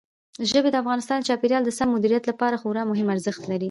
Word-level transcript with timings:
ژبې 0.51 0.69
د 0.71 0.75
افغانستان 0.83 1.17
د 1.19 1.23
چاپیریال 1.29 1.63
د 1.65 1.71
سم 1.77 1.87
مدیریت 1.95 2.23
لپاره 2.31 2.55
خورا 2.61 2.83
مهم 2.91 3.07
ارزښت 3.15 3.41
لري. 3.47 3.59